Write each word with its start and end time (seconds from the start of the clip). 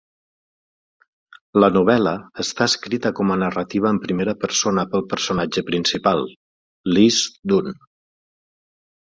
La 1.63 1.67
novel·la 1.75 2.13
està 2.43 2.67
escrita 2.71 3.11
com 3.19 3.33
a 3.35 3.37
narrativa 3.43 3.91
en 3.97 4.01
primera 4.07 4.35
persona 4.47 4.87
pel 4.95 5.05
personatge 5.13 5.65
principal, 5.69 6.25
Liz 6.97 7.21
Dunn. 7.55 7.79